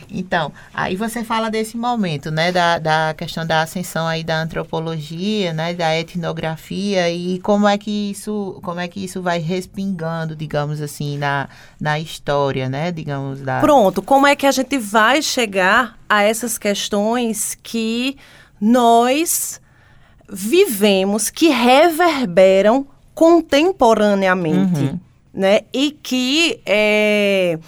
[0.08, 5.52] Então, aí você fala desse momento, né, da, da questão da ascensão aí da antropologia,
[5.52, 10.80] né, da etnografia e como é que isso, como é que isso vai respingando, digamos
[10.80, 11.48] assim, na,
[11.80, 13.60] na história, né, digamos da.
[13.60, 18.16] Pronto, como é que a gente vai chegar a essas questões que
[18.60, 19.60] nós
[20.28, 25.00] vivemos, que reverberam contemporaneamente, Uhum.
[25.34, 25.60] né?
[25.72, 27.58] E que é,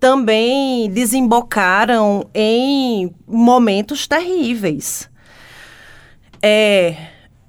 [0.00, 5.08] também desembocaram em momentos terríveis.
[6.42, 6.94] É,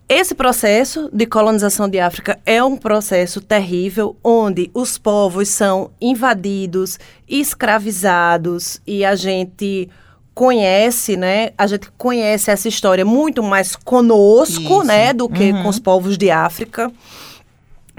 [0.09, 6.97] esse processo de colonização de África é um processo terrível, onde os povos são invadidos,
[7.27, 9.89] escravizados e a gente
[10.37, 11.49] conhece, né?
[11.57, 14.83] A gente conhece essa história muito mais conosco, Isso.
[14.83, 15.63] né, do que Uhum.
[15.63, 16.91] com os povos de África.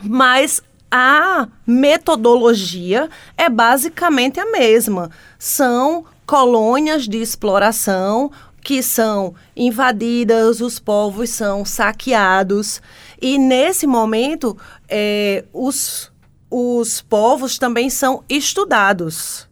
[0.05, 5.11] Mas a metodologia é basicamente a mesma.
[5.37, 8.31] São colônias de exploração
[8.62, 12.81] que são invadidas, os povos são saqueados.
[13.20, 14.57] E nesse momento,
[14.88, 16.12] eh, os,
[16.48, 19.47] os povos também são estudados.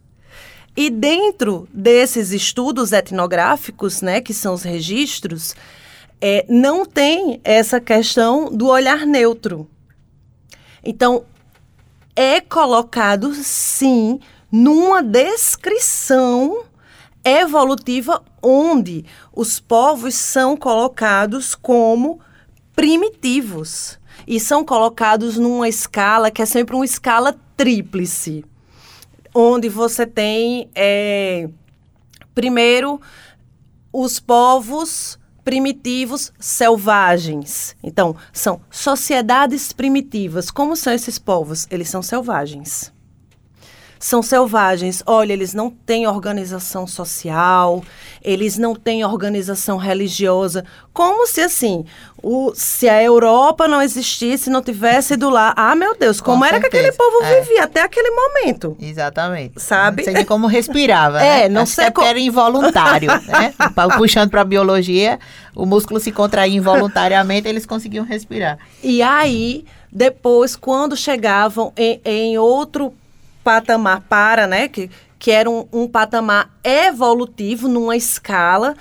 [0.77, 5.55] E dentro desses estudos etnográficos, né, que são os registros,
[6.21, 9.67] eh, não tem essa questão do olhar neutro.
[10.83, 11.25] Então,
[12.15, 14.19] é colocado, sim,
[14.51, 16.63] numa descrição
[17.25, 19.03] evolutiva onde
[19.35, 22.19] os povos são colocados como
[22.75, 28.45] primitivos e são colocados numa escala que é sempre uma escala tríplice,
[29.39, 31.47] onde você tem, é,
[32.33, 32.99] primeiro,
[33.93, 37.75] os povos primitivos selvagens.
[37.83, 40.51] Então, são sociedades primitivas.
[40.51, 41.67] Como são esses povos?
[41.69, 42.91] Eles são selvagens
[43.99, 45.01] são selvagens.
[45.05, 47.83] Olha, eles não têm organização social,
[48.23, 50.63] eles não têm organização religiosa.
[50.93, 51.85] Como se assim,
[52.23, 55.53] o, se a Europa não existisse, não tivesse do lá.
[55.55, 56.71] Ah, meu Deus, como Com era certeza.
[56.71, 57.41] que aquele povo É.
[57.41, 58.75] vivia até aquele momento?
[58.79, 59.61] Exatamente.
[59.61, 60.05] Sabe?
[60.05, 61.49] Não sei como respirava, É, né?
[61.49, 63.53] não Acho sei que é co- porque era involuntário, né?
[63.97, 65.19] Puxando para biologia,
[65.55, 68.57] o músculo se contraía involuntariamente, eles conseguiam respirar.
[68.83, 72.93] E aí, depois, quando chegavam em, em outro
[73.47, 74.67] patamar para, né?
[74.67, 78.75] Que, que era um, um patamar evolutivo numa escala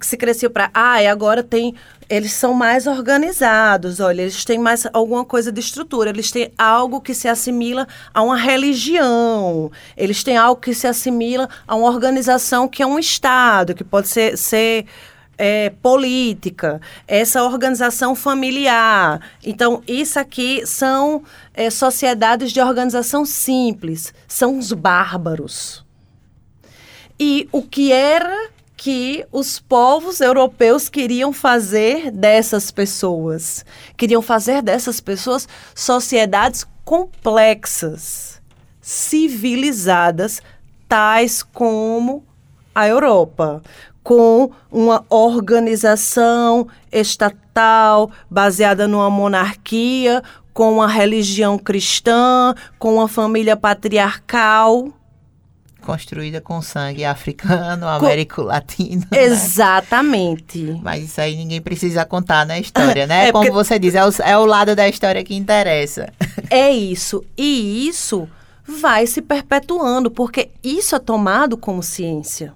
[0.00, 1.74] que se cresceu para, ah, e agora tem,
[2.08, 6.98] eles são mais organizados, olha, eles têm mais alguma coisa de estrutura, eles têm algo
[6.98, 12.66] que se assimila a uma religião, eles têm algo que se assimila a uma organização
[12.66, 14.86] que é um Estado, que pode ser, ser
[15.38, 19.20] é, política, essa organização familiar.
[19.44, 21.22] Então, isso aqui são
[21.54, 25.84] é, sociedades de organização simples, são os bárbaros.
[27.18, 33.64] E o que era que os povos europeus queriam fazer dessas pessoas?
[33.96, 38.40] Queriam fazer dessas pessoas sociedades complexas,
[38.80, 40.42] civilizadas,
[40.88, 42.24] tais como
[42.76, 43.62] a Europa,
[44.02, 54.88] com uma organização estatal baseada numa monarquia, com uma religião cristã, com uma família patriarcal.
[55.80, 59.02] Construída com sangue africano, américo latino.
[59.10, 59.24] né?
[59.24, 60.78] Exatamente.
[60.82, 63.28] Mas isso aí ninguém precisa contar na história, né?
[63.28, 66.12] É, Como porque- você diz, é o, é o lado da história que interessa.
[66.50, 67.24] É isso.
[67.36, 68.28] E isso
[68.66, 72.52] vai se perpetuando, porque isso é tomado como ciência.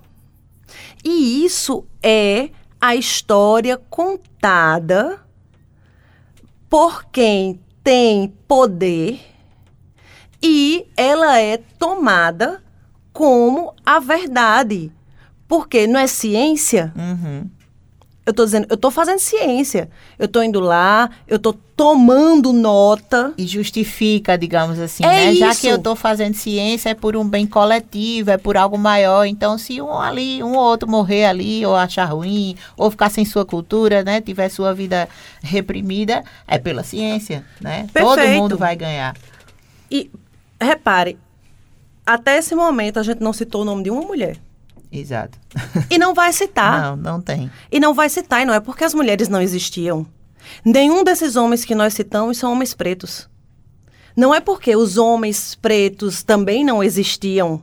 [1.04, 5.20] E isso é a história contada
[6.68, 9.20] por quem tem poder
[10.42, 12.62] e ela é tomada
[13.12, 14.90] como a verdade.
[15.46, 16.92] Porque não é ciência?
[16.96, 17.50] Uhum.
[18.26, 19.90] Eu tô dizendo, eu tô fazendo ciência.
[20.18, 23.32] Eu tô indo lá, eu tô tomando nota.
[23.36, 25.34] E justifica, digamos assim, É né?
[25.34, 25.60] Já isso.
[25.62, 29.24] que eu estou fazendo ciência, é por um bem coletivo, é por algo maior.
[29.24, 33.24] Então, se um ali, um ou outro morrer ali, ou achar ruim, ou ficar sem
[33.24, 34.20] sua cultura, né?
[34.20, 35.08] Tiver sua vida
[35.42, 37.88] reprimida, é pela ciência, né?
[37.92, 38.42] Todo Perfeito.
[38.42, 39.16] mundo vai ganhar.
[39.90, 40.10] E
[40.60, 41.18] repare,
[42.04, 44.36] até esse momento a gente não citou o nome de uma mulher.
[44.92, 45.38] Exato.
[45.88, 46.82] E não vai citar.
[46.82, 47.50] Não, não tem.
[47.70, 50.06] E não vai citar, e não é porque as mulheres não existiam.
[50.64, 53.28] Nenhum desses homens que nós citamos são homens pretos.
[54.16, 57.62] Não é porque os homens pretos também não existiam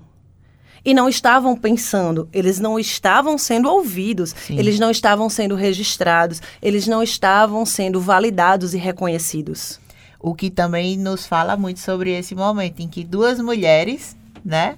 [0.87, 4.57] e não estavam pensando, eles não estavam sendo ouvidos, Sim.
[4.57, 9.81] eles não estavam sendo registrados, eles não estavam sendo validados e reconhecidos.
[10.17, 14.77] O que também nos fala muito sobre esse momento em que duas mulheres, né?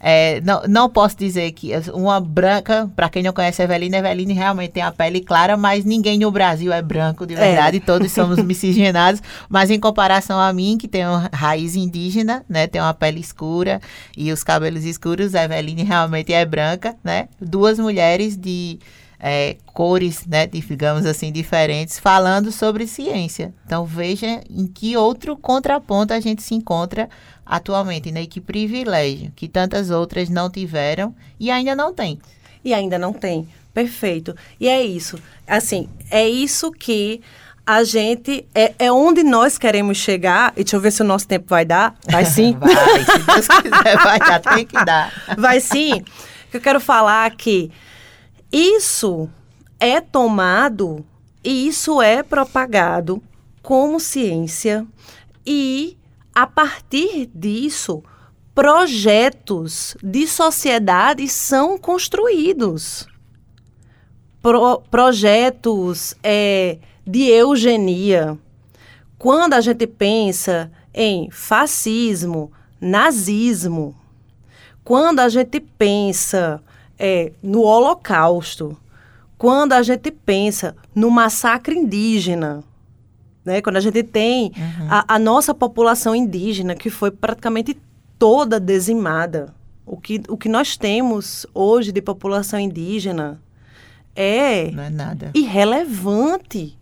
[0.00, 3.98] É, não, não posso dizer que uma branca, para quem não conhece a Eveline, a
[3.98, 8.10] Eveline realmente tem a pele clara, mas ninguém no Brasil é branco de verdade, todos
[8.10, 13.20] somos miscigenados, mas em comparação a mim, que tenho raiz indígena, né, tem uma pele
[13.20, 13.80] escura
[14.16, 17.28] e os cabelos escuros, a Eveline realmente é branca, né?
[17.40, 18.78] Duas mulheres de
[19.18, 23.52] é, cores, né, digamos assim, diferentes, falando sobre ciência.
[23.66, 27.08] Então veja em que outro contraponto a gente se encontra
[27.50, 28.22] atualmente, né?
[28.22, 32.20] E que privilégio que tantas outras não tiveram e ainda não tem.
[32.64, 33.48] E ainda não tem.
[33.74, 34.36] Perfeito.
[34.60, 35.18] E é isso.
[35.48, 37.20] Assim, é isso que
[37.66, 38.46] a gente.
[38.54, 40.52] É, é onde nós queremos chegar.
[40.52, 41.96] E deixa eu ver se o nosso tempo vai dar.
[42.08, 42.56] Vai sim.
[42.56, 45.12] Vai, se Deus quiser, vai dar, tem que dar.
[45.36, 46.04] Vai sim.
[46.50, 47.70] Que eu quero falar que
[48.52, 49.28] isso
[49.78, 51.04] é tomado
[51.42, 53.22] e isso é propagado
[53.62, 54.86] como ciência
[55.46, 55.96] e
[56.40, 58.02] a partir disso
[58.54, 63.06] projetos de sociedade são construídos.
[64.40, 68.38] Pro- projetos é, de eugenia.
[69.18, 72.50] Quando a gente pensa em fascismo,
[72.80, 73.94] nazismo,
[74.82, 76.62] quando a gente pensa
[76.98, 78.78] é, no Holocausto,
[79.36, 82.64] quando a gente pensa no massacre indígena,
[83.50, 83.60] né?
[83.62, 84.52] quando a gente tem
[84.88, 87.76] a, a nossa população indígena, que foi praticamente
[88.18, 89.54] toda dizimada.
[89.84, 93.40] O que, o que nós temos hoje de população indígena
[94.14, 95.30] é Não é nada.
[95.34, 96.78] irrelevante.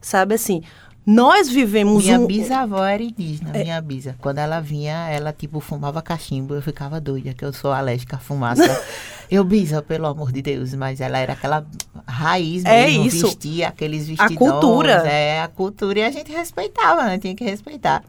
[0.00, 0.62] Sabe assim,
[1.06, 2.26] Nós vivemos Minha um.
[2.26, 4.16] bisavó era indígena, minha bisa.
[4.20, 6.54] Quando ela vinha, ela, tipo, fumava cachimbo.
[6.54, 8.82] Eu ficava doida, que eu sou alérgica à fumaça.
[9.30, 10.72] eu, bisa, pelo amor de Deus.
[10.74, 11.66] Mas ela era aquela
[12.06, 13.04] raiz É mesmo.
[13.06, 13.26] isso.
[13.26, 14.38] Vestia aqueles A vestidões.
[14.38, 14.92] cultura.
[15.06, 15.98] É, a cultura.
[15.98, 17.18] E a gente respeitava, né?
[17.18, 18.02] Tinha que respeitar.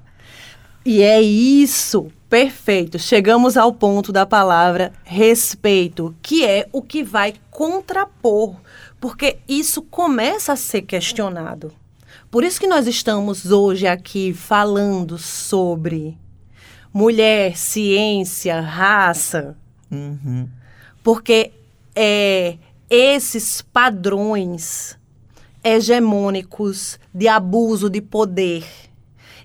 [0.86, 2.08] E é isso.
[2.30, 2.98] Perfeito.
[2.98, 8.56] Chegamos ao ponto da palavra respeito, que é o que vai contrapor,
[9.02, 11.74] porque isso começa a ser questionado.
[12.36, 16.18] Por isso que nós estamos hoje aqui falando sobre
[16.92, 19.56] mulher, ciência, raça,
[19.90, 20.46] Uhum.
[21.02, 21.54] porque
[21.96, 22.58] é
[22.90, 25.00] esses padrões
[25.64, 28.66] hegemônicos de abuso de poder,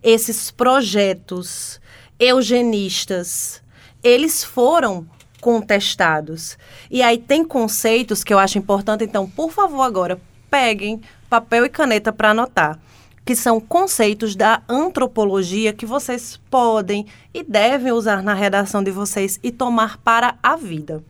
[0.02, 1.80] esses projetos
[2.18, 3.62] eugenistas,
[4.02, 5.06] eles foram
[5.40, 6.58] contestados.
[6.90, 10.20] E aí tem conceitos que eu acho importante, então, por favor, agora
[10.50, 12.78] peguem papel e caneta para anotar,
[13.24, 19.38] que são conceitos da antropologia que vocês podem e devem usar na redação de vocês
[19.42, 21.04] e tomar para a vida.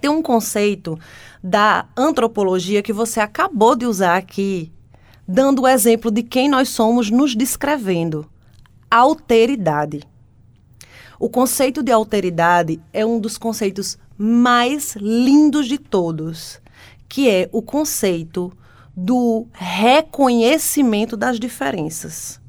[0.00, 0.98] Tem um conceito
[1.42, 4.72] da antropologia que você acabou de usar aqui,
[5.26, 8.28] dando o exemplo de quem nós somos nos descrevendo:
[8.90, 10.02] alteridade.
[11.18, 16.60] O conceito de alteridade é um dos conceitos mais lindos de todos,
[17.08, 18.52] que é o conceito
[18.96, 22.40] do reconhecimento das diferenças.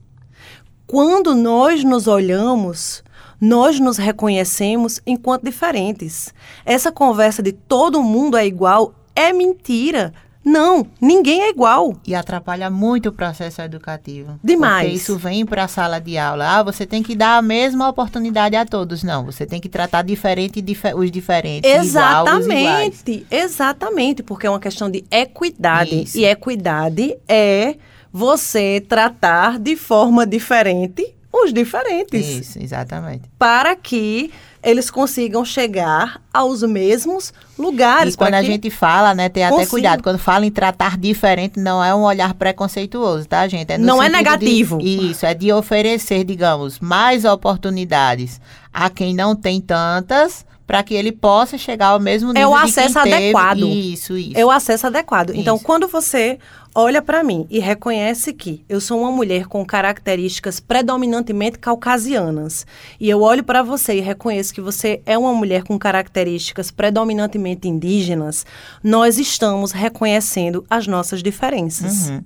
[0.85, 3.03] Quando nós nos olhamos,
[3.39, 6.33] nós nos reconhecemos enquanto diferentes.
[6.65, 10.13] Essa conversa de todo mundo é igual é mentira.
[10.49, 11.93] Não, ninguém é igual.
[12.07, 14.39] E atrapalha muito o processo educativo.
[14.41, 14.83] Demais.
[14.85, 16.47] Porque isso vem para a sala de aula.
[16.59, 19.03] Ah, você tem que dar a mesma oportunidade a todos.
[19.03, 21.69] Não, você tem que tratar diferente dife- os diferentes.
[21.69, 21.83] igual.
[22.25, 26.03] Exatamente, exatamente, porque é uma questão de equidade.
[26.03, 26.17] Isso.
[26.17, 27.75] E equidade é
[28.11, 32.25] você tratar de forma diferente os diferentes.
[32.27, 33.23] Isso, exatamente.
[33.37, 34.31] Para que
[34.63, 38.15] eles consigam chegar aos mesmos lugares.
[38.15, 39.69] E quando a gente fala, né, tem até consiga.
[39.71, 40.03] cuidado.
[40.03, 43.77] Quando fala em tratar diferente, não é um olhar preconceituoso, tá, gente?
[43.77, 44.79] no Não é sentido de- negativo.
[44.81, 48.41] isso, é de oferecer, digamos, mais oportunidades
[48.73, 52.53] a quem não tem tantas, para que ele possa chegar ao mesmo nível É o
[52.53, 53.15] acesso teve.
[53.15, 53.63] adequado.
[53.63, 54.37] Isso, isso.
[54.37, 55.31] É o acesso adequado.
[55.33, 55.63] Então, Isso.
[55.63, 56.37] quando você
[56.75, 62.67] olha para mim e reconhece que eu sou uma mulher com características predominantemente caucasianas,
[62.99, 67.69] e eu olho para você e reconheço que você é uma mulher com características predominantemente
[67.69, 68.45] indígenas,
[68.83, 72.09] nós estamos reconhecendo as nossas diferenças.
[72.09, 72.21] Uhum.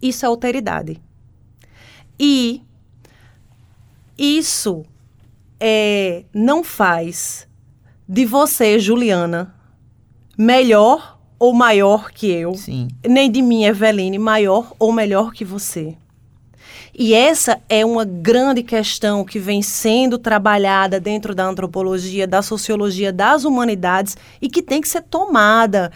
[0.00, 1.02] Isso é alteridade.
[2.18, 2.62] E
[4.16, 4.84] isso
[5.58, 7.49] é, não faz
[8.10, 9.54] de você, Juliana,
[10.36, 12.88] melhor ou maior que eu, Sim.
[13.06, 15.96] nem de mim, Eveline, maior ou melhor que você.
[16.92, 23.12] E essa é uma grande questão que vem sendo trabalhada dentro da antropologia, da sociologia,
[23.12, 25.92] das humanidades e que tem que ser tomada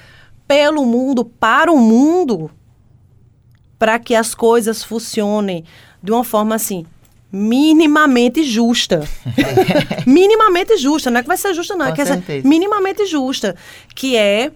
[0.47, 2.49] pelo mundo, para o mundo,
[3.77, 5.65] para que as coisas funcionem
[6.01, 6.87] de uma forma assim
[7.35, 9.03] minimamente justa.
[10.07, 12.47] minimamente justa, não é que vai ser justa não, é Com que essa certeza.
[12.47, 13.57] minimamente justa,
[13.93, 14.53] que é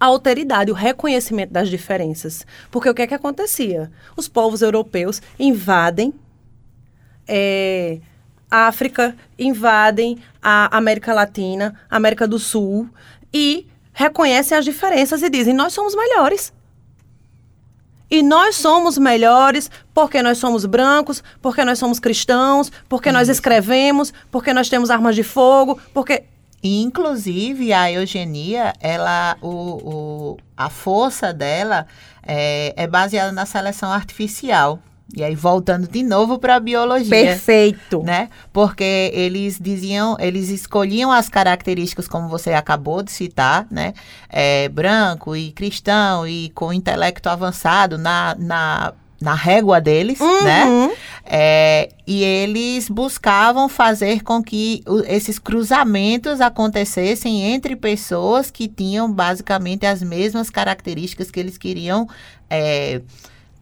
[0.00, 2.46] a alteridade, o reconhecimento das diferenças.
[2.70, 3.92] Porque o que é que acontecia?
[4.16, 6.14] Os povos europeus invadem
[7.28, 7.98] é,
[8.50, 12.88] a África, invadem a América Latina, a América do Sul
[13.32, 16.54] e reconhecem as diferenças e dizem: nós somos melhores.
[18.12, 24.12] E nós somos melhores porque nós somos brancos, porque nós somos cristãos, porque nós escrevemos,
[24.30, 26.24] porque nós temos armas de fogo, porque.
[26.64, 31.86] Inclusive, a eugenia, ela, o, o- a força dela
[32.22, 34.78] é, é baseada na seleção artificial.
[35.14, 37.10] E aí, voltando de novo para a biologia.
[37.10, 38.02] Perfeito.
[38.02, 38.28] Né?
[38.52, 43.92] Porque eles diziam, eles escolhiam as características, como você acabou de citar, né?
[44.30, 50.64] É, branco e cristão e com intelecto avançado na, na, na régua deles, né?
[50.64, 50.90] Uhum.
[51.24, 59.10] É, e eles buscavam fazer com que o- esses cruzamentos acontecessem entre pessoas que tinham
[59.12, 62.08] basicamente as mesmas características que eles queriam
[62.50, 63.00] é,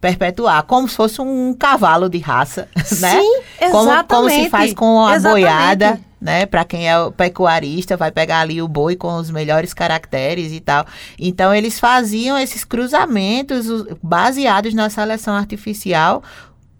[0.01, 2.67] perpetuar, como se fosse um cavalo de raça,
[2.99, 3.21] né?
[3.21, 3.41] Sim,
[3.71, 4.07] Como, exatamente.
[4.07, 5.43] como se faz com a Exatamente.
[5.45, 6.45] boiada, né?
[6.47, 10.59] Para quem é o pecuarista, vai pegar ali o boi com os melhores caracteres e
[10.59, 10.85] tal.
[11.19, 16.23] Então, eles faziam esses cruzamentos os- baseados na seleção artificial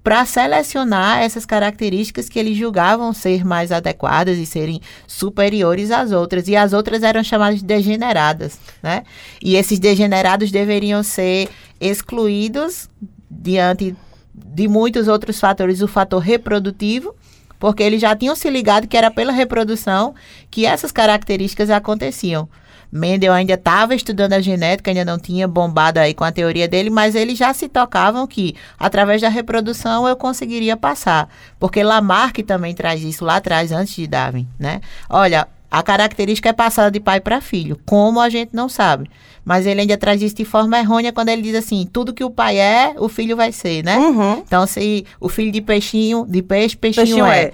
[0.04, 6.48] para selecionar essas características que eles julgavam ser mais adequadas e serem superiores às outras.
[6.48, 9.04] E as outras eram chamadas de degeneradas, né?
[9.42, 11.50] E esses degenerados deveriam ser
[11.80, 12.90] excluídos
[13.30, 13.96] diante
[14.34, 17.16] de muitos outros fatores, o fator reprodutivo,
[17.60, 20.16] porque eles já tinham se ligado que era pela reprodução
[20.50, 22.50] que essas características aconteciam.
[22.92, 26.90] Mendel ainda estava estudando a genética, ainda não tinha bombado aí com a teoria dele,
[26.90, 31.30] mas eles já se tocavam que através da reprodução eu conseguiria passar,
[31.60, 34.82] porque Lamarck também traz isso lá atrás antes de Darwin, né?
[35.10, 37.80] Olha, a característica é passada de pai para filho.
[37.86, 39.10] Como a gente não sabe.
[39.44, 42.30] Mas ele ainda traz isso de forma errônea quando ele diz assim: tudo que o
[42.30, 43.98] pai é, o filho vai ser, né?
[43.98, 44.44] Uhum.
[44.46, 47.52] Então, se o filho de peixinho, de peixe, peixinho, Peixinho é.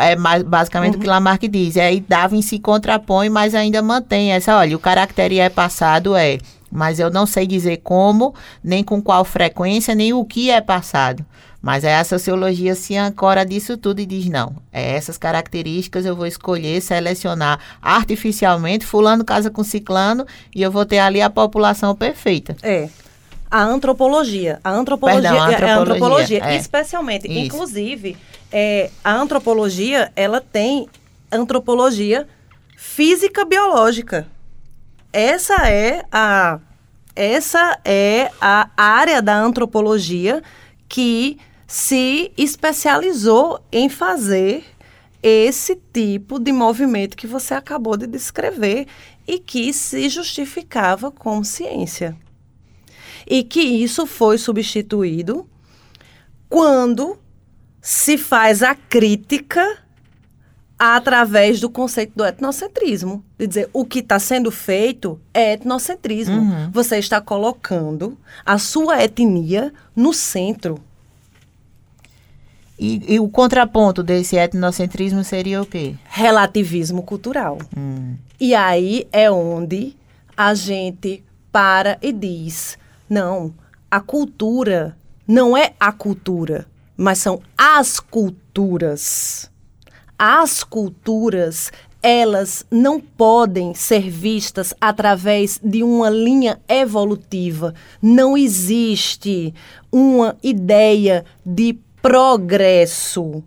[0.00, 1.76] É mais, basicamente o que Lamarck diz.
[1.76, 6.38] E aí Darwin se contrapõe, mas ainda mantém essa: olha, o caractere é passado, é.
[6.70, 11.24] Mas eu não sei dizer como, nem com qual frequência, nem o que é passado.
[11.64, 16.14] Mas aí a sociologia se ancora disso tudo e diz: não, é essas características eu
[16.14, 21.96] vou escolher, selecionar artificialmente, fulano casa com ciclano, e eu vou ter ali a população
[21.96, 22.54] perfeita.
[22.62, 22.90] É.
[23.50, 24.60] A antropologia.
[24.62, 26.44] A antropologia Perdão, a é- é a antropologia, antropologia.
[26.44, 26.56] é.
[26.56, 27.26] Especialmente.
[27.26, 27.38] Isso.
[27.46, 28.14] Inclusive,
[28.52, 30.86] é, a antropologia, ela tem
[31.32, 32.28] antropologia
[32.76, 34.26] física biológica.
[35.10, 36.58] Essa é a
[37.16, 40.42] essa é a área da antropologia
[40.88, 41.38] que
[41.74, 44.64] se especializou em fazer
[45.20, 48.86] esse tipo de movimento que você acabou de descrever
[49.26, 52.16] e que se justificava com ciência.
[53.26, 55.48] E que isso foi substituído
[56.48, 57.18] quando
[57.82, 59.78] se faz a crítica
[60.78, 63.24] através do conceito do etnocentrismo.
[63.36, 66.36] De dizer, o que está sendo feito é etnocentrismo.
[66.36, 66.70] Uhum.
[66.70, 68.16] Você está colocando
[68.46, 70.80] a sua etnia no centro.
[72.78, 75.94] E, e o contraponto desse etnocentrismo seria o quê?
[76.04, 77.58] Relativismo cultural.
[77.76, 78.16] Hum.
[78.40, 79.96] E aí é onde
[80.36, 82.76] a gente para e diz:
[83.08, 83.54] não,
[83.90, 84.96] a cultura
[85.26, 86.66] não é a cultura,
[86.96, 89.50] mas são as culturas.
[90.18, 91.72] As culturas,
[92.02, 97.74] elas não podem ser vistas através de uma linha evolutiva.
[98.02, 99.54] Não existe
[99.90, 103.42] uma ideia de progresso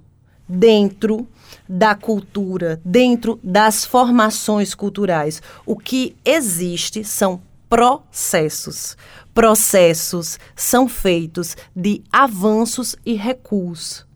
[0.50, 1.28] dentro
[1.70, 5.44] da cultura, dentro das formações culturais.
[5.64, 7.40] O que existe são
[7.70, 8.98] processos.
[9.32, 14.08] Processos são feitos de avanços e recuos.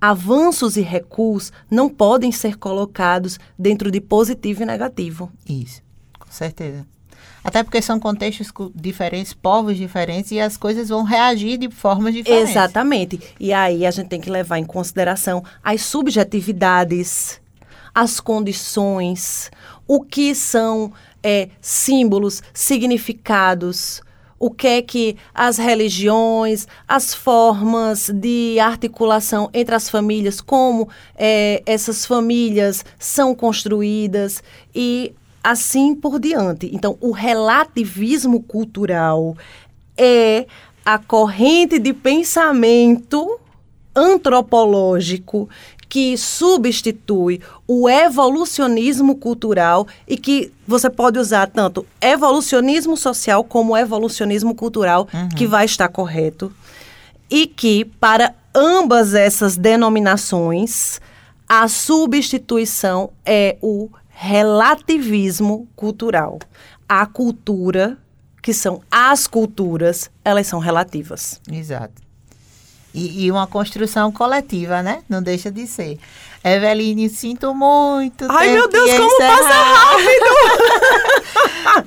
[0.00, 5.30] Avanços e recuos não podem ser colocados dentro de positivo e negativo.
[5.46, 5.82] Isso,
[6.18, 6.86] com certeza.
[7.42, 12.50] Até porque são contextos diferentes, povos diferentes, e as coisas vão reagir de formas diferentes.
[12.50, 13.20] Exatamente.
[13.38, 17.40] E aí a gente tem que levar em consideração as subjetividades,
[17.94, 19.50] as condições,
[19.86, 24.02] o que são é, símbolos, significados,
[24.38, 31.62] o que é que as religiões, as formas de articulação entre as famílias, como é,
[31.66, 34.42] essas famílias são construídas
[34.74, 36.70] e assim por diante.
[36.72, 39.36] Então, o relativismo cultural
[39.96, 40.46] é
[40.84, 43.38] a corrente de pensamento
[43.94, 45.48] antropológico
[45.88, 54.54] que substitui o evolucionismo cultural e que você pode usar tanto evolucionismo social como evolucionismo
[54.54, 56.52] cultural, que vai estar correto.
[57.28, 61.00] E que, para ambas essas denominações,
[61.48, 63.88] a substituição é o
[64.22, 66.38] relativismo cultural.
[66.86, 67.96] A cultura,
[68.42, 71.40] que são as culturas, elas são relativas.
[71.50, 72.02] Exato.
[72.92, 75.02] E, e uma construção coletiva, né?
[75.08, 75.98] Não deixa de ser.
[76.44, 78.26] Eveline, sinto muito.
[78.30, 80.26] Ai, meu Deus, como passa rápido!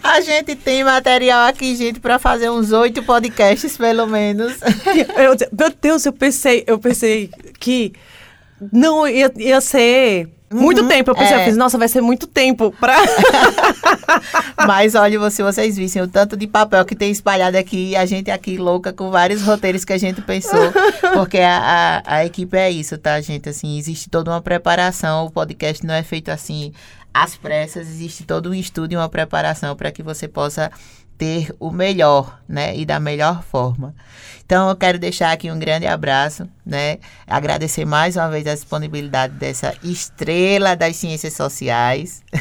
[0.04, 4.54] A gente tem material aqui, gente, para fazer uns oito podcasts, pelo menos.
[5.18, 7.30] Eu, meu Deus, eu pensei, eu pensei
[7.60, 7.94] que
[8.72, 11.12] não ia, ia ser muito Uhum, tempo.
[11.12, 11.42] Eu pensei, é.
[11.42, 12.96] eu fiz, nossa, vai ser muito tempo pra.
[14.66, 18.06] Mas olha, se vocês vissem o tanto de papel que tem espalhado aqui, e a
[18.06, 20.72] gente aqui louca com vários roteiros que a gente pensou.
[21.14, 23.50] Porque a, a, a equipe é isso, tá, gente?
[23.50, 25.26] Assim, existe toda uma preparação.
[25.26, 26.72] O podcast não é feito assim
[27.14, 30.72] às pressas, existe todo um estudo e uma preparação para que você possa
[31.18, 32.76] ter o melhor, né?
[32.76, 33.96] E da melhor forma.
[34.46, 36.98] Então, eu quero deixar aqui um grande abraço, né?
[37.26, 42.24] Agradecer mais uma vez a disponibilidade dessa estrela das ciências sociais.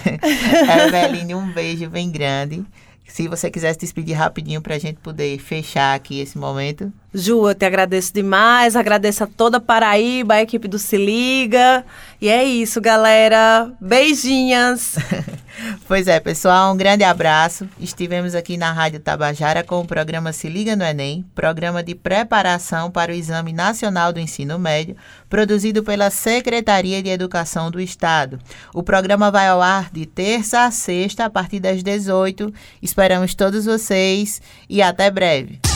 [0.86, 2.64] Eveline, um beijo bem grande.
[3.06, 6.92] Se você quiser se despedir rapidinho para a gente poder fechar aqui esse momento.
[7.14, 11.84] Ju, eu te agradeço demais, agradeço a toda a Paraíba, a equipe do Se Liga.
[12.18, 13.70] E é isso, galera.
[13.78, 14.96] Beijinhas.
[15.86, 17.68] pois é, pessoal, um grande abraço.
[17.78, 22.90] Estivemos aqui na Rádio Tabajara com o programa Se Liga no Enem, programa de preparação
[22.90, 24.96] para o Exame Nacional do Ensino Médio,
[25.28, 28.38] produzido pela Secretaria de Educação do Estado.
[28.72, 32.54] O programa vai ao ar de terça a sexta, a partir das 18.
[32.80, 35.71] Esperamos todos vocês e até breve.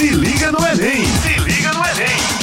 [0.00, 1.04] Se liga no Enem!
[1.22, 2.39] Se liga no Enem!